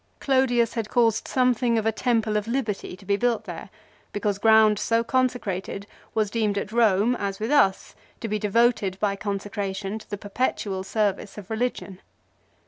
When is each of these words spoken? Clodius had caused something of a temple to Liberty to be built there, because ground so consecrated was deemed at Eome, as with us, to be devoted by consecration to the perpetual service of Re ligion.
Clodius 0.19 0.73
had 0.73 0.89
caused 0.89 1.27
something 1.27 1.77
of 1.77 1.85
a 1.85 1.91
temple 1.91 2.33
to 2.33 2.49
Liberty 2.49 2.97
to 2.97 3.05
be 3.05 3.17
built 3.17 3.43
there, 3.43 3.69
because 4.11 4.39
ground 4.39 4.79
so 4.79 5.03
consecrated 5.03 5.85
was 6.15 6.31
deemed 6.31 6.57
at 6.57 6.69
Eome, 6.69 7.15
as 7.19 7.39
with 7.39 7.51
us, 7.51 7.93
to 8.19 8.27
be 8.27 8.39
devoted 8.39 8.99
by 8.99 9.15
consecration 9.15 9.99
to 9.99 10.09
the 10.09 10.17
perpetual 10.17 10.81
service 10.83 11.37
of 11.37 11.51
Re 11.51 11.57
ligion. 11.59 11.99